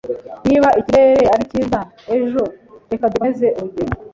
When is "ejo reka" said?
2.17-3.09